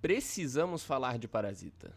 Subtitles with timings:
[0.00, 1.92] precisamos falar de Parasita.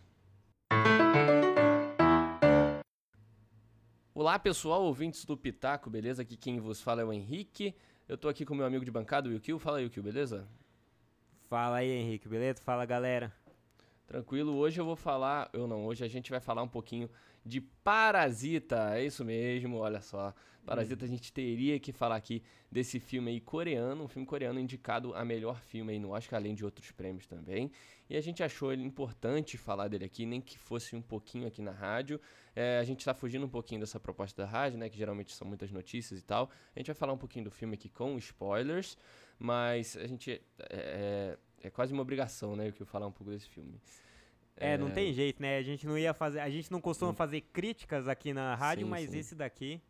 [4.14, 6.22] Olá pessoal, ouvintes do Pitaco, beleza?
[6.22, 7.74] Aqui quem vos fala é o Henrique.
[8.08, 9.58] Eu tô aqui com meu amigo de bancada, o Yukio.
[9.58, 10.48] Fala aí, Yukio, beleza?
[11.50, 12.62] Fala aí, Henrique, beleza?
[12.62, 13.34] Fala, galera.
[14.06, 17.10] Tranquilo, hoje eu vou falar, eu não, hoje a gente vai falar um pouquinho
[17.46, 20.34] de Parasita, é isso mesmo, olha só.
[20.66, 22.42] Parasita, a gente teria que falar aqui
[22.72, 26.56] desse filme aí coreano, um filme coreano indicado a melhor filme aí no Oscar, além
[26.56, 27.70] de outros prêmios também.
[28.10, 31.62] E a gente achou ele importante falar dele aqui, nem que fosse um pouquinho aqui
[31.62, 32.20] na rádio.
[32.56, 35.46] É, a gente está fugindo um pouquinho dessa proposta da rádio, né, que geralmente são
[35.46, 36.50] muitas notícias e tal.
[36.74, 38.98] A gente vai falar um pouquinho do filme aqui com spoilers,
[39.38, 40.42] mas a gente...
[40.70, 43.80] É, é, é quase uma obrigação, né, que eu falar um pouco desse filme.
[44.56, 45.58] É, não tem jeito, né?
[45.58, 48.90] A gente não ia fazer, a gente não costuma fazer críticas aqui na rádio, sim,
[48.90, 49.18] mas sim.
[49.18, 49.82] esse daqui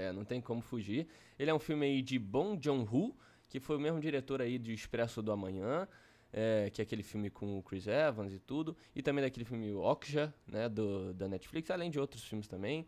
[0.00, 1.06] é, não tem como fugir.
[1.38, 3.14] Ele é um filme aí de Bong Joon-ho,
[3.48, 5.86] que foi o mesmo diretor aí de Expresso do Amanhã,
[6.32, 9.72] é, que é aquele filme com o Chris Evans e tudo, e também daquele filme
[9.74, 12.86] Okja, né, do, da Netflix, além de outros filmes também.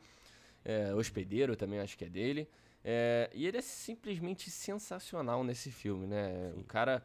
[0.65, 2.49] É, Hospedeiro também acho que é dele.
[2.85, 6.53] É, e ele é simplesmente sensacional nesse filme, né?
[6.53, 6.61] Sim.
[6.61, 7.03] O cara.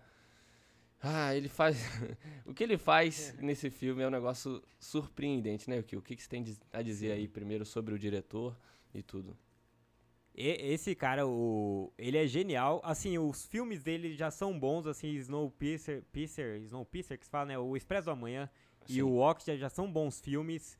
[1.01, 1.77] Ah, ele faz.
[2.45, 5.79] o que ele faz nesse filme é um negócio surpreendente, né?
[5.79, 8.57] O que, o que você tem a dizer aí primeiro sobre o diretor
[8.93, 9.37] e tudo?
[10.37, 12.79] esse cara, o, ele é genial.
[12.83, 17.57] Assim, os filmes dele já são bons, assim, Snowpiercer, Piercer, Snowpiercer, que se fala, né?
[17.57, 18.47] O Expresso do Amanhã
[18.85, 18.93] Sim.
[18.93, 20.77] e o Oxygen já são bons filmes.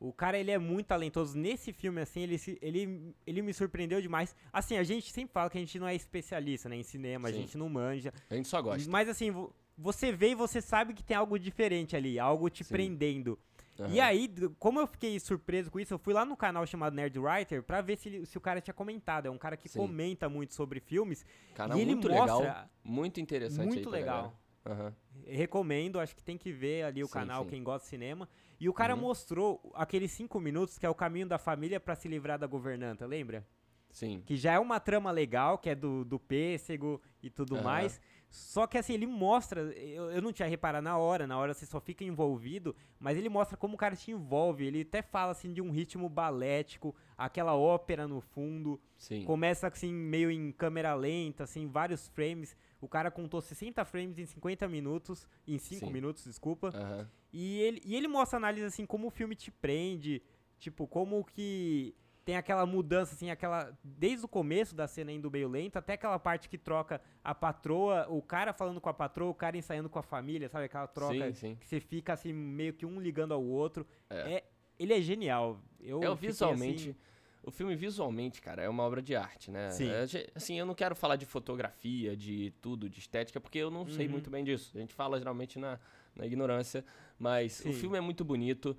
[0.00, 1.36] O cara, ele é muito talentoso.
[1.36, 4.34] Nesse filme, assim, ele, ele, ele me surpreendeu demais.
[4.52, 6.76] Assim, a gente sempre fala que a gente não é especialista, né?
[6.76, 7.34] Em cinema, Sim.
[7.34, 8.12] a gente não manja.
[8.28, 8.90] A gente só gosta.
[8.90, 9.32] Mas, assim,
[9.76, 12.74] você vê e você sabe que tem algo diferente ali, algo te Sim.
[12.74, 13.38] prendendo.
[13.78, 13.88] Uhum.
[13.88, 17.18] E aí, como eu fiquei surpreso com isso, eu fui lá no canal chamado Nerd
[17.18, 19.26] Writer pra ver se, se o cara tinha comentado.
[19.26, 19.80] É um cara que Sim.
[19.80, 21.26] comenta muito sobre filmes.
[21.54, 23.66] Canal e ele muito mostra legal, muito interessante.
[23.66, 24.38] Muito legal.
[24.66, 24.92] Uhum.
[25.26, 27.50] Recomendo, acho que tem que ver ali o sim, canal, sim.
[27.50, 28.28] quem gosta de cinema.
[28.58, 29.00] E o cara uhum.
[29.00, 33.06] mostrou aqueles cinco minutos que é o caminho da família para se livrar da governanta,
[33.06, 33.46] lembra?
[33.90, 34.22] Sim.
[34.26, 37.62] Que já é uma trama legal, que é do, do pêssego e tudo uhum.
[37.62, 38.00] mais.
[38.34, 41.64] Só que assim, ele mostra, eu, eu não tinha reparado na hora, na hora você
[41.64, 44.66] só fica envolvido, mas ele mostra como o cara te envolve.
[44.66, 48.80] Ele até fala assim de um ritmo balético, aquela ópera no fundo.
[48.96, 49.22] Sim.
[49.24, 52.56] Começa assim, meio em câmera lenta, assim, vários frames.
[52.80, 56.72] O cara contou 60 frames em 50 minutos, em 5 minutos, desculpa.
[56.74, 57.06] Uhum.
[57.32, 60.20] E, ele, e ele mostra análise assim, como o filme te prende,
[60.58, 61.94] tipo, como que
[62.24, 63.76] tem aquela mudança, assim, aquela.
[63.82, 68.06] Desde o começo da cena indo meio lento, até aquela parte que troca a patroa,
[68.08, 70.64] o cara falando com a patroa, o cara ensaiando com a família, sabe?
[70.64, 71.56] Aquela troca sim, sim.
[71.56, 73.86] que você fica assim, meio que um ligando ao outro.
[74.08, 74.34] É.
[74.34, 74.44] é
[74.78, 75.60] ele é genial.
[75.80, 76.90] Eu é visualmente.
[76.90, 76.98] Assim...
[77.46, 79.70] O filme visualmente, cara, é uma obra de arte, né?
[79.70, 79.90] Sim.
[79.90, 83.82] É, assim, eu não quero falar de fotografia, de tudo, de estética, porque eu não
[83.82, 83.90] uhum.
[83.90, 84.72] sei muito bem disso.
[84.74, 85.78] A gente fala geralmente na,
[86.16, 86.82] na ignorância,
[87.18, 87.68] mas Sim.
[87.68, 88.74] o filme é muito bonito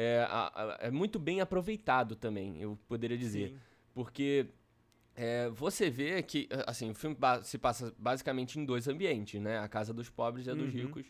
[0.00, 3.48] é, a, a, é muito bem aproveitado também, eu poderia dizer.
[3.48, 3.58] Sim.
[3.92, 4.46] Porque
[5.16, 9.58] é, você vê que, assim, o filme se passa basicamente em dois ambientes, né?
[9.58, 10.82] A casa dos pobres e a dos uhum.
[10.82, 11.06] ricos.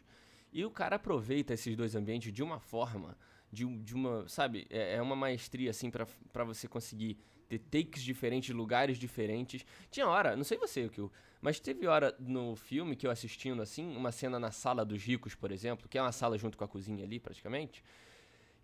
[0.50, 3.14] E o cara aproveita esses dois ambientes de uma forma,
[3.52, 4.66] de, de uma, sabe?
[4.70, 9.66] É, é uma maestria, assim, para você conseguir ter takes diferentes, lugares diferentes.
[9.90, 11.02] Tinha hora, não sei você, o que
[11.42, 15.34] mas teve hora no filme que eu assistindo, assim, uma cena na sala dos ricos,
[15.34, 17.84] por exemplo, que é uma sala junto com a cozinha ali, praticamente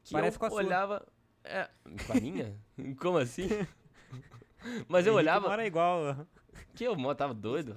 [0.04, 0.98] que Parece eu com a olhava.
[0.98, 1.53] Sua.
[1.53, 1.70] É,
[2.06, 2.54] com a minha?
[3.00, 3.48] Como assim?
[4.87, 5.48] Mas eu olhava.
[5.48, 6.26] Mora igual.
[6.75, 7.75] Que eu tava doido.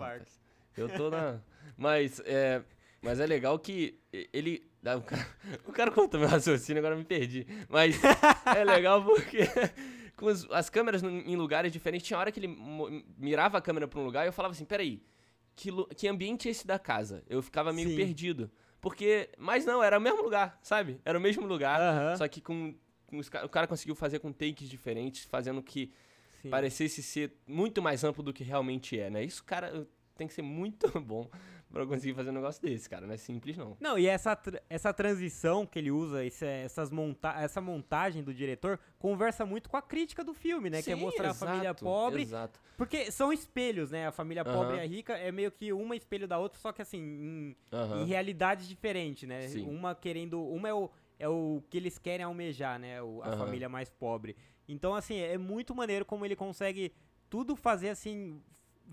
[0.76, 1.40] Eu tô na.
[1.78, 2.64] Mas é,
[3.04, 4.00] mas é legal que
[4.34, 4.68] ele.
[4.82, 5.28] O cara,
[5.68, 7.46] o cara contou meu raciocínio, agora eu me perdi.
[7.70, 8.00] Mas
[8.56, 9.42] é legal porque
[10.16, 12.48] com as, as câmeras em lugares diferentes, tinha hora que ele
[13.16, 15.04] mirava a câmera pra um lugar e eu falava assim: peraí,
[15.56, 17.24] que, que ambiente é esse da casa?
[17.28, 17.96] Eu ficava meio Sim.
[17.96, 18.50] perdido.
[18.82, 19.30] Porque.
[19.38, 21.00] Mas não, era o mesmo lugar, sabe?
[21.04, 21.80] Era o mesmo lugar.
[21.80, 22.18] Uhum.
[22.18, 22.76] Só que com.
[23.06, 25.92] com os, o cara conseguiu fazer com takes diferentes, fazendo que
[26.42, 26.50] Sim.
[26.50, 29.24] parecesse ser muito mais amplo do que realmente é, né?
[29.24, 31.30] Isso, cara, tem que ser muito bom
[31.72, 33.06] pra conseguir fazer um negócio desse, cara.
[33.06, 33.78] Não é simples, não.
[33.80, 34.38] Não, e essa,
[34.70, 39.78] essa transição que ele usa, esse, essas monta essa montagem do diretor, conversa muito com
[39.78, 40.78] a crítica do filme, né?
[40.78, 42.22] Sim, que é mostrar exato, a família pobre.
[42.24, 42.60] Exato.
[42.78, 44.08] Porque são espelhos, né?
[44.08, 44.54] A família uhum.
[44.54, 47.56] pobre e a rica é meio que uma espelho da outra, só que assim, em,
[47.72, 48.02] uhum.
[48.02, 49.48] em realidades diferentes, né?
[49.48, 49.68] Sim.
[49.68, 50.42] Uma querendo.
[50.42, 50.90] Uma é o,
[51.20, 53.02] é o que eles querem almejar, né?
[53.02, 53.38] O, a uhum.
[53.38, 54.36] família mais pobre.
[54.68, 56.94] Então, assim, é muito maneiro como ele consegue
[57.30, 58.42] tudo fazer assim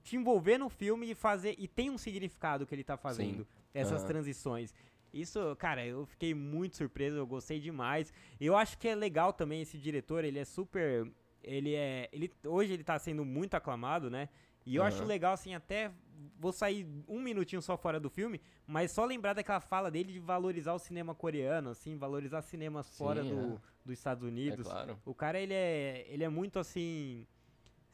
[0.03, 1.55] te envolver no filme e fazer.
[1.59, 3.45] E tem um significado que ele tá fazendo.
[3.45, 3.47] Sim.
[3.73, 4.09] Essas uhum.
[4.09, 4.75] transições.
[5.13, 8.13] Isso, cara, eu fiquei muito surpreso, eu gostei demais.
[8.41, 11.07] Eu acho que é legal também esse diretor, ele é super.
[11.43, 12.09] Ele é.
[12.13, 14.29] Ele, hoje ele tá sendo muito aclamado, né?
[14.67, 14.89] E eu uhum.
[14.89, 15.93] acho legal, assim, até
[16.39, 20.19] vou sair um minutinho só fora do filme, mas só lembrar daquela fala dele de
[20.19, 23.25] valorizar o cinema coreano, assim, valorizar cinemas Sim, fora é.
[23.25, 24.67] do, dos Estados Unidos.
[24.67, 24.99] É claro.
[25.05, 27.27] O cara, ele é, ele é muito, assim...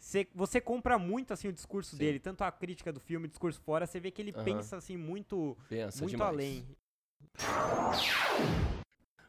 [0.00, 1.98] Cê, você compra muito, assim, o discurso Sim.
[1.98, 4.96] dele, tanto a crítica do filme, o discurso fora, você vê que ele pensa, assim,
[4.96, 6.66] muito, pensa muito além.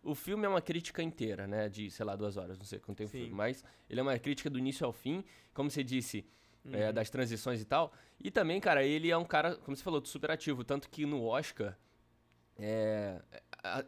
[0.02, 1.68] O filme é uma crítica inteira, né?
[1.68, 3.30] De, sei lá, duas horas, não sei quanto tempo filme.
[3.30, 5.26] Mas ele é uma crítica do início ao fim.
[5.54, 6.26] Como você disse,
[6.66, 6.76] é, uhum.
[6.76, 7.92] é, das transições e tal.
[8.18, 10.64] E também, cara, ele é um cara, como você falou, super ativo.
[10.64, 11.78] Tanto que no Oscar
[12.58, 13.22] é,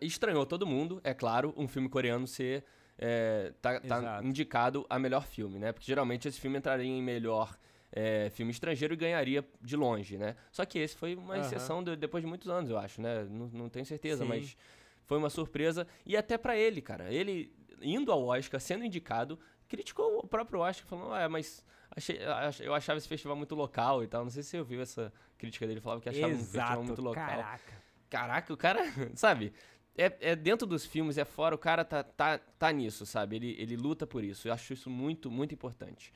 [0.02, 2.66] estranhou todo mundo, é claro, um filme coreano ser.
[3.06, 5.72] É, tá, tá indicado a melhor filme, né?
[5.72, 7.56] Porque geralmente esse filme entraria em melhor
[7.92, 10.36] é, filme estrangeiro e ganharia de longe, né?
[10.52, 11.42] Só que esse foi uma uhum.
[11.42, 13.26] exceção de, depois de muitos anos, eu acho, né?
[13.26, 14.30] Não, não tenho certeza, Sim.
[14.30, 14.58] mas
[15.06, 15.86] foi uma surpresa.
[16.06, 17.12] E até para ele, cara.
[17.12, 21.64] Ele indo ao Oscar, sendo indicado, criticou o próprio Oscar, falando, ah, mas
[21.96, 22.20] Achei,
[22.62, 24.24] eu achava esse festival muito local e tal.
[24.24, 25.80] Não sei se você ouviu essa crítica dele.
[25.80, 27.26] Falava que achava Exato, um festival muito local.
[27.26, 27.84] Caraca.
[28.10, 28.80] Caraca, o cara,
[29.16, 29.54] sabe?
[29.98, 33.36] É, é, dentro dos filmes, é fora, o cara tá, tá, tá nisso, sabe?
[33.36, 34.48] Ele, ele luta por isso.
[34.48, 36.12] Eu acho isso muito, muito importante.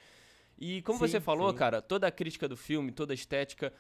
[0.57, 1.57] E como sim, você falou, sim.
[1.57, 3.71] cara, toda a crítica do filme, toda a estética,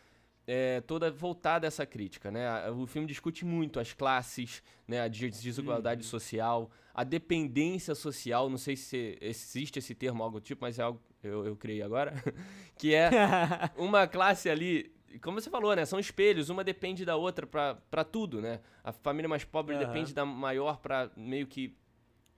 [0.45, 2.69] é toda voltada a essa crítica, né?
[2.69, 5.01] O filme discute muito as classes, né?
[5.01, 6.09] A desigualdade hum.
[6.09, 8.49] social, a dependência social.
[8.49, 12.13] Não sei se existe esse termo, algo tipo, mas é algo eu, eu criei agora,
[12.77, 13.09] que é
[13.75, 15.85] uma classe ali, como você falou, né?
[15.85, 18.59] São espelhos, uma depende da outra para tudo, né?
[18.83, 19.79] A família mais pobre uhum.
[19.79, 21.75] depende da maior para meio que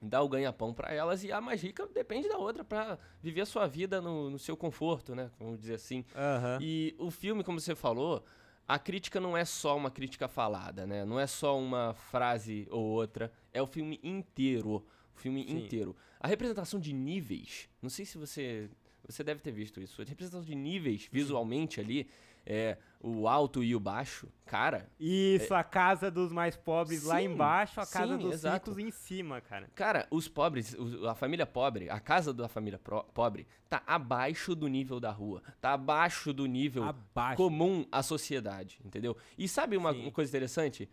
[0.02, 3.46] dar o ganha-pão para elas e a mais rica depende da outra para viver a
[3.46, 5.30] sua vida no, no, seu conforto, né?
[5.40, 6.06] Vamos dizer assim.
[6.16, 6.62] Uhum.
[6.62, 8.24] E o filme, como você falou,
[8.68, 11.04] a crítica não é só uma crítica falada, né?
[11.04, 14.86] Não é só uma frase ou outra, é o filme inteiro
[15.20, 15.58] filme Sim.
[15.58, 15.96] inteiro.
[16.20, 18.70] A representação de níveis, não sei se você.
[19.10, 20.02] Você deve ter visto isso.
[20.02, 22.10] A representação de níveis visualmente ali,
[22.46, 24.90] é, o alto e o baixo, cara.
[25.00, 25.58] Isso, é...
[25.58, 28.72] a casa dos mais pobres sim, lá embaixo, a casa sim, dos exato.
[28.72, 29.70] ricos em cima, cara.
[29.76, 30.76] Cara, os pobres,
[31.08, 32.80] a família pobre, a casa da família
[33.14, 35.42] pobre, tá abaixo do nível da rua.
[35.60, 37.38] Tá abaixo do nível abaixo.
[37.38, 39.18] comum à sociedade, entendeu?
[39.38, 40.90] E sabe uma, uma coisa interessante?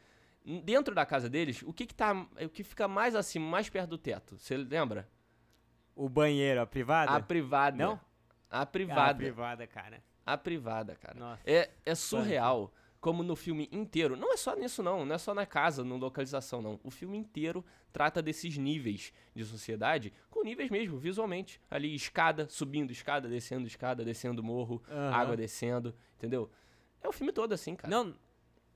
[0.63, 3.91] dentro da casa deles, o que que tá, o que fica mais acima, mais perto
[3.91, 4.39] do teto?
[4.39, 5.09] Você lembra?
[5.95, 7.11] O banheiro, a privada?
[7.11, 7.77] A privada.
[7.77, 8.01] Não?
[8.51, 9.11] A privada.
[9.11, 10.03] A privada, cara.
[10.25, 11.19] A privada, cara.
[11.19, 11.43] Nossa.
[11.45, 12.73] É, é surreal.
[13.01, 14.17] Como no filme inteiro.
[14.17, 15.05] Não é só nisso, não.
[15.05, 16.81] Não é só na casa, na localização, não.
[16.83, 21.61] O filme inteiro trata desses níveis de sociedade, com níveis mesmo, visualmente.
[21.71, 25.15] Ali, escada, subindo escada, descendo escada, descendo morro, uhum.
[25.15, 26.51] água descendo, entendeu?
[27.01, 27.89] É o filme todo assim, cara.
[27.89, 28.15] Não,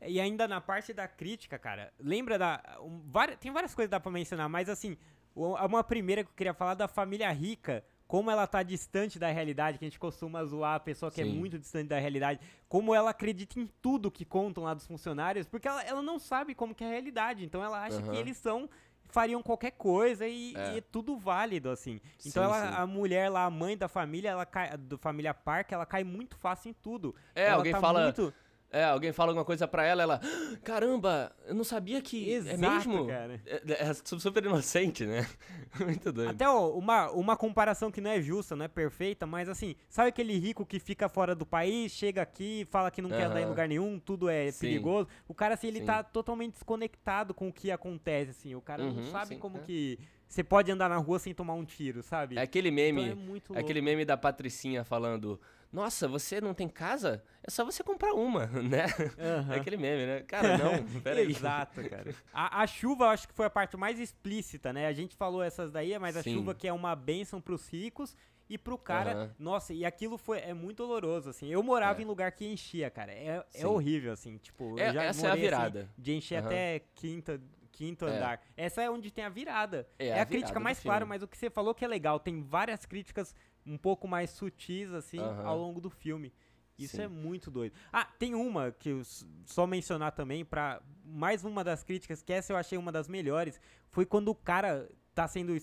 [0.06, 2.78] e ainda na parte da crítica, cara, lembra da.
[2.80, 4.96] Um, várias, tem várias coisas que dá pra mencionar, mas assim,
[5.34, 9.78] uma primeira que eu queria falar da família rica, como ela tá distante da realidade,
[9.78, 11.30] que a gente costuma zoar a pessoa que é Sim.
[11.30, 15.46] é muito distante da realidade, como ela acredita em tudo que contam lá dos funcionários,
[15.46, 18.10] porque ela, ela não sabe como que é a realidade, então ela acha uhum.
[18.10, 18.68] que eles são
[19.10, 22.00] fariam qualquer coisa e é, e é tudo válido, assim.
[22.26, 22.74] Então sim, ela, sim.
[22.78, 26.36] a mulher lá, a mãe da família, ela cai, do família Park, ela cai muito
[26.36, 27.14] fácil em tudo.
[27.32, 28.02] É, ela alguém tá fala.
[28.02, 28.34] Muito...
[28.72, 30.20] É, alguém fala alguma coisa pra ela, ela.
[30.22, 32.32] Ah, caramba, eu não sabia que.
[32.32, 33.06] É Exato, é mesmo?
[33.06, 33.40] Cara.
[33.44, 35.26] É, é, super inocente, né?
[35.80, 36.30] Muito doido.
[36.30, 40.10] Até ó, uma, uma comparação que não é justa, não é perfeita, mas assim, sabe
[40.10, 43.46] aquele rico que fica fora do país, chega aqui, fala que não quer andar em
[43.46, 44.60] lugar nenhum, tudo é sim.
[44.60, 45.08] perigoso.
[45.26, 45.86] O cara, assim, ele sim.
[45.86, 48.54] tá totalmente desconectado com o que acontece, assim.
[48.54, 49.60] O cara uhum, não sabe sim, como é.
[49.62, 52.38] que você pode andar na rua sem tomar um tiro, sabe?
[52.38, 53.10] É aquele meme.
[53.34, 55.40] Então é, é aquele meme da Patricinha falando
[55.72, 57.22] nossa, você não tem casa?
[57.42, 58.86] É só você comprar uma, né?
[59.18, 59.52] Uhum.
[59.52, 60.20] É aquele meme, né?
[60.22, 61.30] Cara, não, peraí.
[61.30, 62.14] Exato, cara.
[62.32, 64.86] A, a, chuva, acho que foi a parte mais explícita, né?
[64.86, 66.34] A gente falou essas daí, mas a Sim.
[66.34, 68.16] chuva que é uma bênção pros ricos
[68.48, 69.30] e pro cara, uhum.
[69.38, 71.48] nossa, e aquilo foi é muito doloroso, assim.
[71.48, 72.02] Eu morava é.
[72.02, 73.12] em lugar que enchia, cara.
[73.12, 75.80] É, é horrível, assim, tipo, é, essa morei, é a assim, virada.
[75.82, 76.46] Assim, de encher uhum.
[76.46, 78.16] até quinta, quinto é.
[78.16, 78.42] andar.
[78.56, 79.86] Essa é onde tem a virada.
[79.98, 82.18] É, é a, a crítica mais clara, mas o que você falou que é legal,
[82.18, 83.34] tem várias críticas
[83.70, 86.32] um pouco mais sutis, assim, ao longo do filme.
[86.76, 87.02] Isso Sim.
[87.02, 87.74] é muito doido.
[87.92, 89.02] Ah, tem uma que eu
[89.44, 93.60] só mencionar também, para mais uma das críticas, que essa eu achei uma das melhores,
[93.90, 95.54] foi quando o cara tá sendo,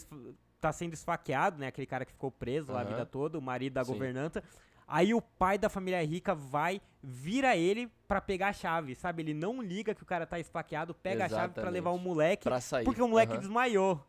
[0.62, 1.68] tá sendo esfaqueado, né?
[1.68, 3.94] Aquele cara que ficou preso lá a vida toda, o marido da Sim.
[3.94, 4.44] governanta.
[4.88, 9.22] Aí o pai da família rica vai, vira ele para pegar a chave, sabe?
[9.22, 11.34] Ele não liga que o cara tá esfaqueado, pega Exatamente.
[11.34, 12.86] a chave para levar o moleque, pra sair.
[12.86, 13.40] porque o moleque uhum.
[13.40, 14.06] desmaiou.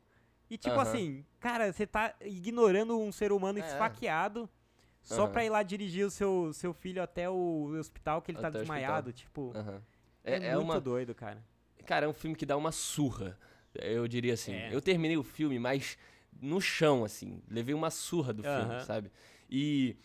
[0.50, 0.80] E tipo uhum.
[0.80, 3.66] assim, cara, você tá ignorando um ser humano é.
[3.66, 4.48] esfaqueado
[5.02, 5.32] só uhum.
[5.32, 8.58] pra ir lá dirigir o seu, seu filho até o hospital que ele tá até
[8.58, 9.12] tá desmaiado.
[9.12, 9.80] Tipo, uhum.
[10.22, 10.80] é, é, é, muito uma...
[10.80, 11.42] doido, cara.
[11.86, 13.38] Cara, é um filme que dá uma surra.
[13.74, 14.52] Eu diria assim.
[14.52, 14.74] É.
[14.74, 15.96] Eu terminei o filme, mas
[16.40, 17.42] no chão, assim.
[17.48, 19.10] Levei uma surra do filme, sabe?
[19.48, 19.96] E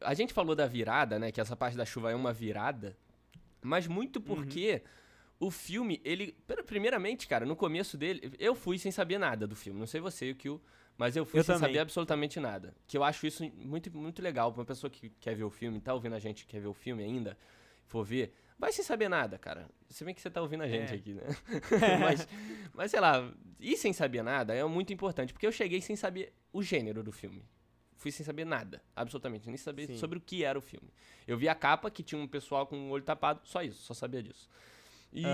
[0.00, 1.32] a gente falou da virada, né?
[1.32, 2.96] Que essa parte da chuva é uma virada.
[3.60, 4.22] Mas muito uhum.
[4.22, 4.82] porque.
[5.40, 6.36] O filme, ele.
[6.66, 9.80] Primeiramente, cara, no começo dele, eu fui sem saber nada do filme.
[9.80, 10.60] Não sei você, o que o.
[10.98, 11.70] Mas eu fui eu sem também.
[11.70, 12.74] saber absolutamente nada.
[12.86, 14.52] Que eu acho isso muito, muito legal.
[14.52, 16.74] Pra uma pessoa que quer ver o filme, tá ouvindo a gente quer ver o
[16.74, 17.38] filme ainda,
[17.86, 19.66] for ver, vai sem saber nada, cara.
[19.88, 20.96] Se bem que você tá ouvindo a gente é.
[20.96, 21.22] aqui, né?
[21.98, 22.28] mas,
[22.74, 25.32] mas, sei lá, ir sem saber nada é muito importante.
[25.32, 27.42] Porque eu cheguei sem saber o gênero do filme.
[27.96, 29.46] Fui sem saber nada, absolutamente.
[29.46, 29.96] Nem saber Sim.
[29.96, 30.92] sobre o que era o filme.
[31.26, 33.94] Eu vi a capa, que tinha um pessoal com o olho tapado, só isso, só
[33.94, 34.48] sabia disso.
[35.12, 35.26] E.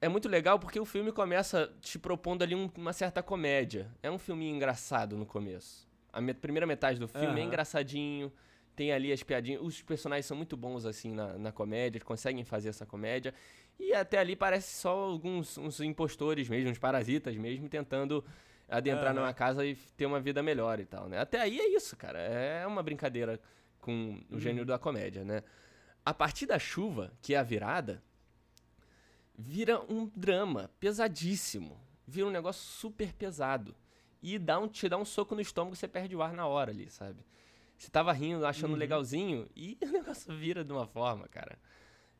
[0.00, 3.88] É muito legal porque o filme começa te propondo ali um, uma certa comédia.
[4.02, 5.88] É um filminho engraçado no começo.
[6.12, 8.32] A me primeira metade do filme é engraçadinho
[8.74, 9.60] tem ali as piadinhas.
[9.62, 13.34] Os personagens são muito bons, assim, na, na comédia, conseguem fazer essa comédia.
[13.78, 18.24] E até ali parece só alguns uns impostores mesmo, uns parasitas mesmo, tentando
[18.68, 19.20] adentrar uhum.
[19.20, 21.18] numa casa e ter uma vida melhor e tal, né?
[21.18, 22.18] Até aí é isso, cara.
[22.18, 23.40] É uma brincadeira
[23.80, 24.68] com o gênero uhum.
[24.68, 25.42] da comédia, né?
[26.04, 28.02] A partir da chuva, que é a virada,
[29.36, 31.80] vira um drama pesadíssimo.
[32.06, 33.74] Vira um negócio super pesado.
[34.22, 36.70] E dá um, te dá um soco no estômago, você perde o ar na hora
[36.70, 37.24] ali, sabe?
[37.76, 38.78] Você tava rindo, achando uhum.
[38.78, 41.58] legalzinho, e o negócio vira de uma forma, cara.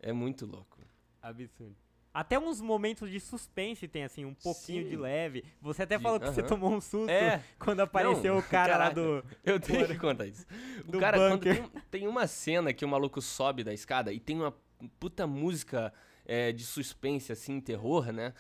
[0.00, 0.78] É muito louco.
[1.20, 1.76] Absurdo.
[2.12, 4.90] Até uns momentos de suspense tem, assim, um pouquinho Sim.
[4.90, 5.44] de leve.
[5.62, 6.34] Você até de, falou que uh -huh.
[6.34, 7.42] você tomou um susto é.
[7.58, 9.24] quando apareceu Não, o cara caraca, lá do.
[9.42, 10.44] Eu tenho que contar isso.
[10.86, 14.36] O cara, quando tem, tem, uma cena que o maluco sobe da escada e tem
[14.36, 14.54] uma
[15.00, 15.92] puta música
[16.24, 18.32] é, de suspense, assim, terror, né?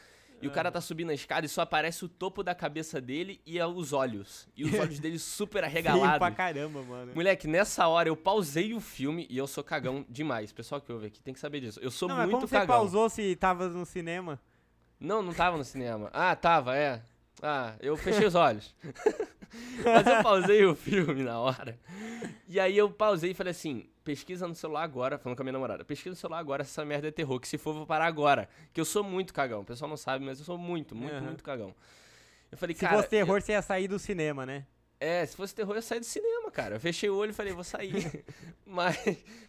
[0.42, 3.40] E o cara tá subindo a escada e só aparece o topo da cabeça dele
[3.46, 4.48] e é os olhos.
[4.56, 6.14] E os olhos dele super arregalados.
[6.14, 7.12] Sim, pra caramba, mano.
[7.14, 10.50] Moleque, nessa hora eu pausei o filme e eu sou cagão demais.
[10.52, 11.78] Pessoal que ouve aqui tem que saber disso.
[11.80, 12.66] Eu sou não, muito mas como cagão.
[12.66, 14.40] você pausou se tava no cinema?
[14.98, 16.10] Não, não tava no cinema.
[16.12, 17.00] Ah, tava, é.
[17.40, 18.74] Ah, eu fechei os olhos.
[19.84, 21.78] Mas eu pausei o filme na hora.
[22.48, 25.52] E aí eu pausei e falei assim: pesquisa no celular agora, falando com a minha
[25.52, 28.06] namorada, pesquisa no celular agora se essa merda é terror, que se for, vou parar
[28.06, 28.48] agora.
[28.72, 29.60] Que eu sou muito cagão.
[29.60, 31.22] O pessoal não sabe, mas eu sou muito, muito, uhum.
[31.22, 31.74] muito cagão.
[32.50, 32.96] Eu falei, se cara.
[32.96, 33.40] Se fosse terror, eu...
[33.40, 34.66] você ia sair do cinema, né?
[35.00, 36.76] É, se fosse terror, eu ia sair do cinema, cara.
[36.76, 38.24] Eu fechei o olho e falei, vou sair.
[38.64, 38.96] mas.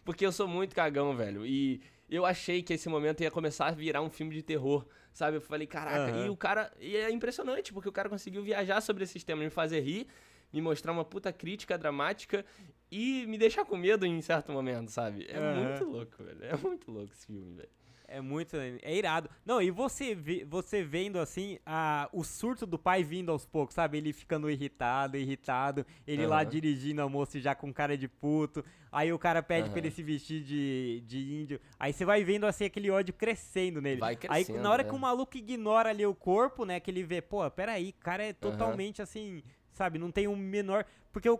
[0.04, 1.44] Porque eu sou muito cagão, velho.
[1.46, 5.36] E eu achei que esse momento ia começar a virar um filme de terror, sabe?
[5.36, 6.26] Eu falei, caraca, uhum.
[6.26, 6.72] e o cara.
[6.80, 10.06] E é impressionante, porque o cara conseguiu viajar sobre esse tema, me fazer rir,
[10.54, 12.44] me mostrar uma puta crítica dramática
[12.90, 15.26] e me deixar com medo em certo momento, sabe?
[15.28, 15.64] É uhum.
[15.64, 16.44] muito louco, velho.
[16.44, 17.68] É muito louco esse filme, velho.
[18.06, 18.56] É muito.
[18.56, 19.28] É irado.
[19.44, 23.98] Não, e você, você vendo assim a, o surto do pai vindo aos poucos, sabe?
[23.98, 25.84] Ele ficando irritado, irritado.
[26.06, 26.28] Ele uhum.
[26.28, 28.64] lá dirigindo a moça já com cara de puto.
[28.92, 29.72] Aí o cara pede uhum.
[29.72, 31.60] pra ele se vestir de, de índio.
[31.80, 33.98] Aí você vai vendo assim aquele ódio crescendo nele.
[33.98, 34.56] Vai crescendo.
[34.58, 34.88] Aí na hora né?
[34.88, 36.78] que o maluco ignora ali o corpo, né?
[36.78, 39.02] Que ele vê, pô, peraí, o cara é totalmente uhum.
[39.02, 39.42] assim,
[39.74, 39.98] sabe?
[39.98, 40.86] Não tem um menor.
[41.12, 41.38] Porque o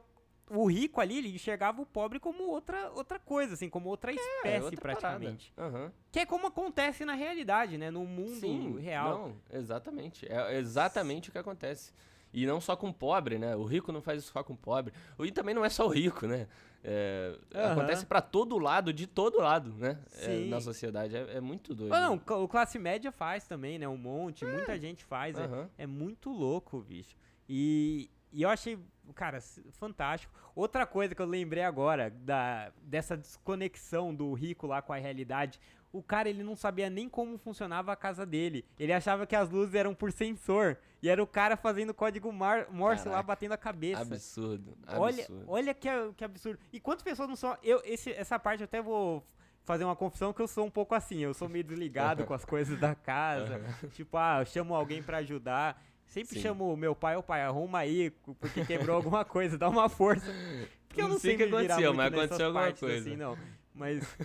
[0.51, 4.15] o rico ali, ele enxergava o pobre como outra, outra coisa, assim, como outra é,
[4.15, 5.53] espécie, outra praticamente.
[5.57, 5.91] Uhum.
[6.13, 7.91] Que é como acontece na realidade, né?
[7.91, 9.19] No mundo Sim, real.
[9.19, 10.27] Não, exatamente.
[10.31, 11.93] É exatamente o que acontece.
[12.33, 13.55] E não só com o pobre, né?
[13.55, 14.93] O rico não faz isso só com o pobre.
[15.21, 16.49] E também não é só o rico, né?
[16.83, 17.73] É, uhum.
[17.73, 19.99] Acontece para todo lado, de todo lado, né?
[20.19, 21.17] É, na sociedade.
[21.17, 21.95] É, é muito doido.
[21.95, 23.89] Ah, não, o classe média faz também, né?
[23.89, 24.79] Um monte, muita é.
[24.79, 25.39] gente faz.
[25.39, 25.67] Uhum.
[25.79, 27.17] É, muito louco, bicho.
[27.49, 28.77] E, e eu achei,
[29.15, 29.41] cara,
[29.73, 30.35] fantástico.
[30.57, 35.61] Outra coisa que eu lembrei agora, da, dessa desconexão do rico lá com a realidade.
[35.93, 38.65] O cara, ele não sabia nem como funcionava a casa dele.
[38.77, 40.77] Ele achava que as luzes eram por sensor.
[41.01, 44.03] E era o cara fazendo código Mar Morse Caraca, lá, batendo a cabeça.
[44.03, 45.01] Absurdo, absurdo.
[45.01, 46.59] Olha, olha que, que absurdo.
[46.73, 47.57] E quantas pessoas não são...
[47.63, 49.25] Eu, esse, essa parte eu até vou
[49.63, 51.21] fazer uma confissão que eu sou um pouco assim.
[51.21, 53.61] Eu sou meio desligado com as coisas da casa.
[53.93, 55.81] tipo, ah, eu chamo alguém para ajudar.
[56.07, 56.43] Sempre Sim.
[56.43, 60.27] chamo meu pai, o pai, arruma aí, porque quebrou alguma coisa, dá uma força.
[60.89, 62.99] Porque eu não, sei o que aconteceu, mas aconteceu alguma coisa.
[63.01, 63.37] Assim, não.
[63.75, 64.17] Mas.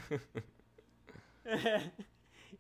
[1.44, 1.92] é.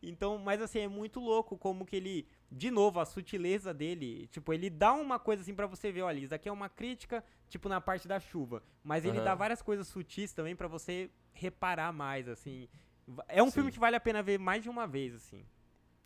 [0.01, 4.53] Então, mas assim, é muito louco como que ele, de novo, a sutileza dele, tipo,
[4.53, 7.67] ele dá uma coisa assim para você ver, olha, isso aqui é uma crítica, tipo,
[7.67, 9.23] na parte da chuva, mas ele uhum.
[9.23, 12.67] dá várias coisas sutis também para você reparar mais, assim.
[13.27, 13.51] É um Sim.
[13.51, 15.45] filme que vale a pena ver mais de uma vez, assim.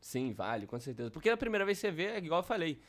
[0.01, 1.12] Sim, vale, com certeza.
[1.12, 2.82] Porque a primeira vez que você vê, é igual eu falei,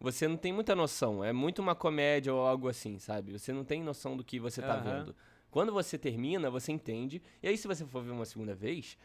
[0.00, 1.22] você não tem muita noção.
[1.22, 3.32] É muito uma comédia ou algo assim, sabe?
[3.32, 4.82] Você não tem noção do que você tá uhum.
[4.82, 5.16] vendo.
[5.50, 7.20] Quando você termina, você entende.
[7.42, 8.96] E aí, se você for ver uma segunda vez,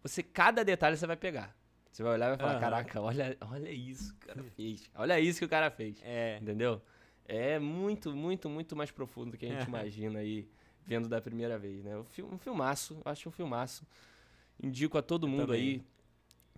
[0.00, 1.56] você cada detalhe você vai pegar.
[1.90, 2.60] Você vai olhar e vai falar, uhum.
[2.60, 4.90] caraca, olha, olha isso que o cara fez.
[4.94, 6.00] Olha isso que o cara fez.
[6.04, 6.38] É.
[6.40, 6.80] Entendeu?
[7.26, 10.48] É muito, muito, muito mais profundo do que a gente imagina aí,
[10.84, 11.96] vendo da primeira vez, né?
[11.96, 13.84] Um filmaço, acho um filmaço.
[14.62, 15.82] Indico a todo mundo aí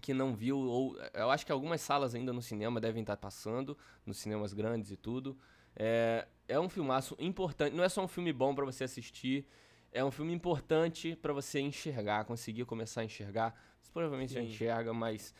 [0.00, 3.76] que não viu, ou eu acho que algumas salas ainda no cinema devem estar passando,
[4.04, 5.36] nos cinemas grandes e tudo.
[5.74, 7.74] É, é um filmaço importante.
[7.74, 9.46] Não é só um filme bom para você assistir,
[9.92, 13.58] é um filme importante para você enxergar, conseguir começar a enxergar.
[13.80, 14.36] Você provavelmente Sim.
[14.36, 15.34] já enxerga, mas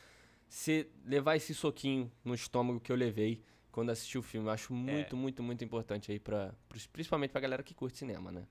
[0.49, 4.73] se levar esse soquinho no estômago que eu levei quando assisti o filme, eu acho
[4.73, 4.77] é.
[4.77, 6.55] muito, muito, muito importante aí para
[6.93, 8.47] principalmente pra galera que curte cinema, né?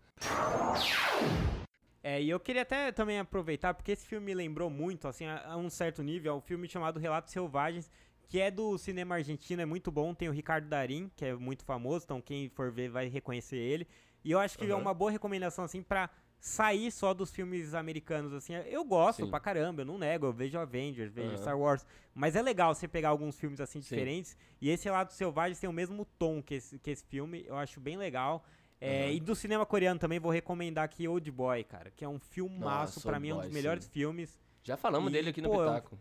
[2.08, 5.54] É, e eu queria até também aproveitar, porque esse filme me lembrou muito, assim, a,
[5.54, 7.90] a um certo nível, é um filme chamado Relatos Selvagens,
[8.28, 10.14] que é do cinema argentino, é muito bom.
[10.14, 13.88] Tem o Ricardo Darim, que é muito famoso, então quem for ver vai reconhecer ele.
[14.24, 14.74] E eu acho que uhum.
[14.74, 18.54] é uma boa recomendação, assim, pra sair só dos filmes americanos, assim.
[18.54, 19.32] Eu gosto Sim.
[19.32, 21.38] pra caramba, eu não nego, eu vejo Avengers, vejo uhum.
[21.38, 21.84] Star Wars.
[22.14, 24.34] Mas é legal você pegar alguns filmes, assim, diferentes.
[24.34, 24.38] Sim.
[24.62, 27.80] E esse Lado Selvagem tem o mesmo tom que esse, que esse filme, eu acho
[27.80, 28.46] bem legal.
[28.86, 29.12] É, uhum.
[29.14, 33.02] E do cinema coreano também vou recomendar aqui Old Boy, cara, que é um filmaço,
[33.02, 33.92] para mim é um dos melhores sim.
[33.92, 34.40] filmes.
[34.64, 36.00] Já falamos e, dele aqui no pô, Pitaco.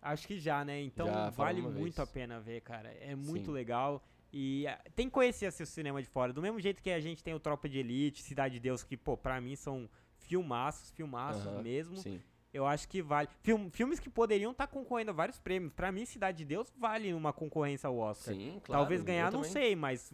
[0.00, 0.82] Acho que já, né?
[0.82, 1.98] Então já, vale muito vez.
[1.98, 2.94] a pena ver, cara.
[3.00, 3.52] É muito Sim.
[3.52, 4.04] legal.
[4.30, 6.30] E uh, tem que conhecer o cinema de fora.
[6.30, 8.96] Do mesmo jeito que a gente tem o Tropa de Elite, Cidade de Deus, que,
[8.98, 11.96] pô, pra mim são filmaços, filmaços uh -huh, mesmo.
[11.96, 12.20] Sim.
[12.52, 13.28] Eu acho que vale.
[13.42, 15.72] Film, filmes que poderiam estar tá concorrendo a vários prêmios.
[15.72, 18.34] Pra mim, Cidade de Deus vale uma concorrência ao Oscar.
[18.34, 18.82] Sim, claro.
[18.82, 20.12] Talvez ganhar, não sei, mas.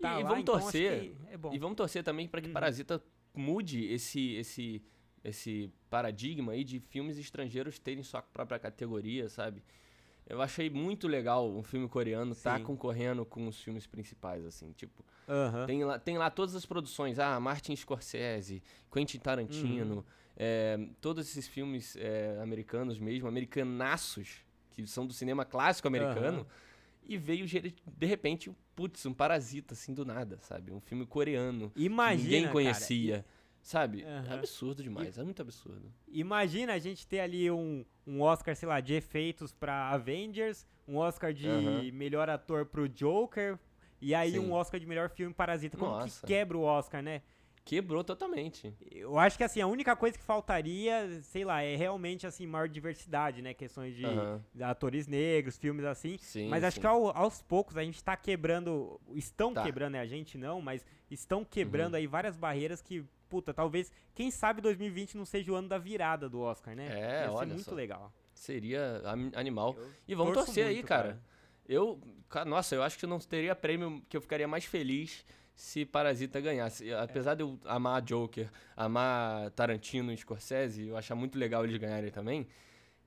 [0.00, 1.14] Tá e, lá, e, vamos então torcer.
[1.28, 2.52] É e vamos torcer também para que uhum.
[2.52, 3.02] Parasita
[3.34, 4.82] mude esse, esse
[5.24, 9.62] esse paradigma aí de filmes estrangeiros terem sua própria categoria, sabe?
[10.26, 14.72] Eu achei muito legal um filme coreano estar tá concorrendo com os filmes principais, assim,
[14.72, 15.04] tipo.
[15.66, 20.04] Tem, lá, tem lá todas as produções, ah, Martin Scorsese, Quentin Tarantino, uhum.
[20.36, 26.46] é, todos esses filmes é, americanos mesmo, americanaços, que são do cinema clássico americano, uhum.
[27.06, 30.72] e veio de repente, putz, um parasita, assim, do nada, sabe?
[30.72, 31.72] Um filme coreano.
[31.76, 33.16] Imagina, que ninguém conhecia.
[33.16, 34.04] Cara, Sabe?
[34.04, 34.30] Uhum.
[34.30, 35.90] É absurdo demais, e, é muito absurdo.
[36.06, 40.98] Imagina a gente ter ali um, um Oscar, sei lá, de efeitos pra Avengers, um
[40.98, 41.90] Oscar de uhum.
[41.94, 43.58] melhor ator pro Joker,
[44.02, 44.40] e aí Sim.
[44.40, 45.78] um Oscar de melhor filme Parasita.
[45.78, 46.20] Como Nossa.
[46.20, 47.22] que quebra o Oscar, né?
[47.64, 48.74] Quebrou totalmente.
[48.90, 52.68] Eu acho que assim, a única coisa que faltaria, sei lá, é realmente assim, maior
[52.68, 53.54] diversidade, né?
[53.54, 54.40] Questões de, uhum.
[54.60, 56.18] atores negros, filmes assim.
[56.18, 56.82] Sim, mas acho sim.
[56.82, 59.00] que ao, aos poucos a gente tá quebrando.
[59.14, 59.62] Estão tá.
[59.62, 60.00] quebrando, né?
[60.00, 62.00] A gente não, mas estão quebrando uhum.
[62.00, 66.28] aí várias barreiras que puta, talvez, quem sabe 2020 não seja o ano da virada
[66.28, 66.86] do Oscar, né?
[66.90, 67.74] É, Ia olha muito só.
[67.74, 68.12] legal.
[68.32, 69.02] Seria
[69.34, 69.74] animal.
[69.76, 71.08] Eu e vamos torcer muito, aí, cara.
[71.08, 71.22] cara.
[71.66, 71.98] Eu,
[72.46, 75.24] nossa, eu acho que não teria prêmio que eu ficaria mais feliz
[75.54, 76.92] se Parasita ganhasse.
[76.94, 82.10] Apesar de eu amar Joker, amar Tarantino e Scorsese, eu achar muito legal eles ganharem
[82.10, 82.46] também.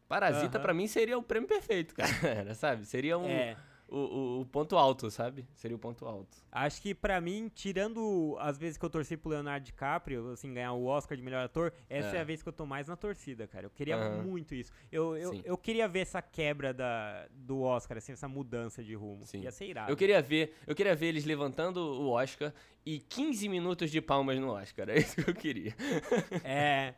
[0.08, 0.62] Parasita, uh -huh.
[0.62, 2.86] para mim, seria o prêmio perfeito, cara, sabe?
[2.86, 3.28] Seria um.
[3.28, 5.48] É o, o, o, ponto alto, sabe?
[5.56, 6.38] Seria o ponto alto.
[6.52, 10.74] Acho que para mim, tirando as vezes que eu torci pro Leonardo DiCaprio, assim, ganhar
[10.74, 12.96] o Oscar de melhor ator, essa é, é a vez que eu tô mais na
[12.96, 13.66] torcida, cara.
[13.66, 14.24] Eu queria uhum.
[14.24, 14.72] muito isso.
[14.92, 19.26] Eu, eu, eu, queria ver essa quebra da, do Oscar, assim, essa mudança de rumo.
[19.26, 19.42] Sim.
[19.42, 19.92] Ia ser irado.
[19.92, 22.54] Eu queria ver, eu queria ver eles levantando o Oscar
[22.86, 24.88] e 15 minutos de palmas no Oscar.
[24.98, 25.76] É isso que eu queria.
[26.44, 26.94] É,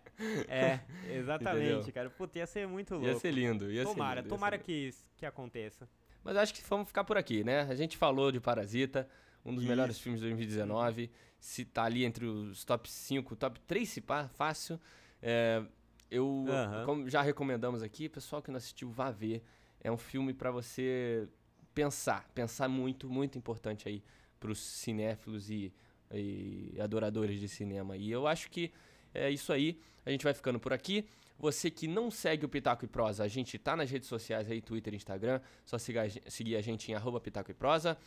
[0.47, 1.93] é, exatamente, Entendeu?
[1.93, 2.09] cara.
[2.09, 3.07] Puta, ia ser muito louco.
[3.07, 4.29] Ia ser lindo, ia tomara, ser lindo.
[4.29, 5.87] Tomara, tomara que, que aconteça.
[6.23, 7.61] Mas acho que vamos ficar por aqui, né?
[7.61, 9.07] A gente falou de Parasita,
[9.45, 9.69] um dos Isso.
[9.69, 11.09] melhores filmes de 2019.
[11.39, 14.79] Se tá ali entre os top 5, top 3 se pá, fácil.
[15.21, 15.63] É,
[16.11, 16.85] eu, uhum.
[16.85, 19.43] como já recomendamos aqui, pessoal que não assistiu, vá ver.
[19.81, 21.27] É um filme para você
[21.73, 24.03] pensar, pensar muito, muito importante aí
[24.39, 25.71] para os cinéfilos e,
[26.11, 27.95] e adoradores de cinema.
[27.95, 28.71] E eu acho que
[29.13, 29.79] é isso aí.
[30.05, 31.07] A gente vai ficando por aqui.
[31.39, 34.61] Você que não segue o Pitaco e Prosa, a gente tá nas redes sociais aí,
[34.61, 35.39] Twitter Instagram.
[35.65, 37.97] Só seguir a gente em arroba Pitaco e Prosa.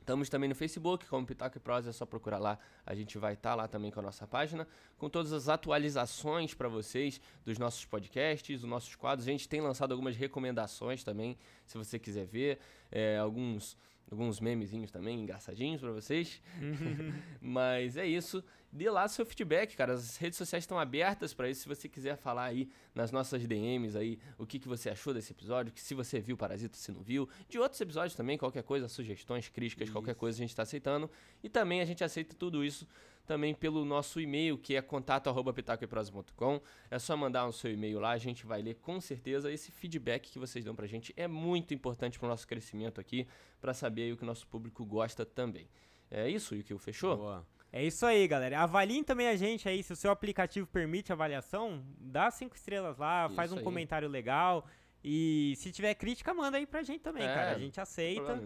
[0.00, 2.58] Estamos também no Facebook, como Pitaco e Prosa, é só procurar lá.
[2.84, 6.54] A gente vai estar tá lá também com a nossa página, com todas as atualizações
[6.54, 9.28] para vocês dos nossos podcasts, dos nossos quadros.
[9.28, 12.58] A gente tem lançado algumas recomendações também, se você quiser ver.
[12.90, 13.76] É, alguns
[14.12, 16.40] alguns memezinhos também engraçadinhos para vocês.
[17.40, 18.44] Mas é isso.
[18.70, 19.94] Dê lá seu feedback, cara.
[19.94, 21.62] As redes sociais estão abertas para isso.
[21.62, 25.32] Se você quiser falar aí nas nossas DMs aí o que, que você achou desse
[25.32, 28.88] episódio, que se você viu Parasita, se não viu, de outros episódios também, qualquer coisa,
[28.88, 29.92] sugestões, críticas, isso.
[29.92, 31.10] qualquer coisa a gente está aceitando.
[31.42, 32.86] E também a gente aceita tudo isso
[33.26, 36.60] também pelo nosso e-mail, que é contato@pitacoeprosa.com.
[36.90, 39.50] É só mandar o seu e-mail lá, a gente vai ler com certeza.
[39.52, 43.26] Esse feedback que vocês dão pra gente é muito importante pro nosso crescimento aqui,
[43.60, 45.68] para saber o que o nosso público gosta também.
[46.10, 47.16] É isso, o fechou?
[47.16, 47.46] Boa.
[47.72, 48.60] É isso aí, galera.
[48.60, 53.26] Avaliem também a gente aí, se o seu aplicativo permite avaliação, dá cinco estrelas lá,
[53.26, 53.64] isso faz um aí.
[53.64, 54.66] comentário legal.
[55.02, 57.52] E se tiver crítica, manda aí pra gente também, é, cara.
[57.52, 58.42] A gente aceita.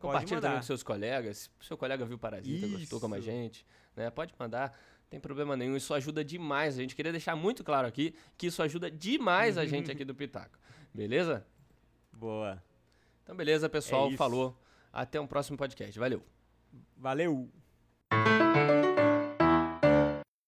[0.00, 1.36] Compartilha também com seus colegas.
[1.36, 2.78] Se o seu colega viu Parasita, Isso.
[2.78, 4.08] gostou como a gente, né?
[4.10, 5.76] Pode mandar, não tem problema nenhum.
[5.76, 6.78] Isso ajuda demais.
[6.78, 10.14] A gente queria deixar muito claro aqui que isso ajuda demais a gente aqui do
[10.14, 10.58] Pitaco.
[10.92, 11.46] Beleza?
[12.10, 12.62] Boa.
[13.22, 14.10] Então, beleza, pessoal.
[14.10, 14.58] É Falou.
[14.92, 15.96] Até um próximo podcast.
[15.98, 16.22] Valeu.
[16.96, 17.48] Valeu!